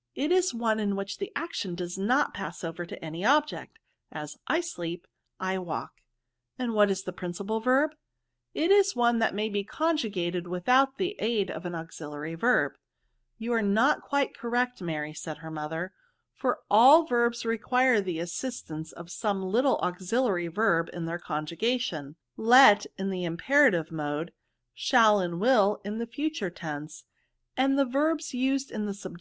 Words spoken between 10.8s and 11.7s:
the aid of